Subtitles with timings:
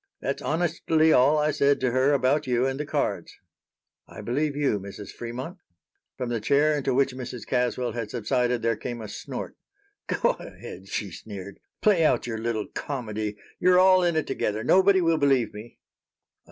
[0.19, 3.35] That's honestly all I said to her about you and the cards."
[4.07, 5.11] "I believe you, Mrs.
[5.11, 5.59] Fremont."
[6.17, 7.45] From the chair into which Mrs.
[7.45, 9.57] Caswell had subsided there came a snort.
[10.07, 11.59] "Go ahead," she sneered.
[11.83, 13.37] "Play out your little comedy.
[13.59, 14.63] You're all in it together.
[14.63, 15.77] Nobody will believe me."